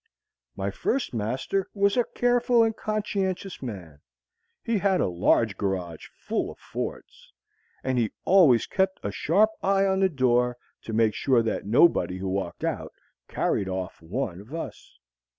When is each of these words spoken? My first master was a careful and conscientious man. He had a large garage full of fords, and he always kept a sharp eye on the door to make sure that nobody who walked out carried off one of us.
My 0.55 0.71
first 0.71 1.13
master 1.13 1.69
was 1.75 1.95
a 1.95 2.05
careful 2.15 2.63
and 2.63 2.75
conscientious 2.75 3.61
man. 3.61 3.99
He 4.63 4.79
had 4.79 4.99
a 4.99 5.05
large 5.07 5.57
garage 5.57 6.07
full 6.15 6.49
of 6.49 6.57
fords, 6.57 7.31
and 7.83 7.99
he 7.99 8.11
always 8.25 8.65
kept 8.65 8.99
a 9.03 9.11
sharp 9.11 9.51
eye 9.61 9.85
on 9.85 9.99
the 9.99 10.09
door 10.09 10.57
to 10.85 10.91
make 10.93 11.13
sure 11.13 11.43
that 11.43 11.67
nobody 11.67 12.17
who 12.17 12.29
walked 12.29 12.63
out 12.63 12.91
carried 13.27 13.69
off 13.69 14.01
one 14.01 14.41
of 14.41 14.55
us. 14.55 14.97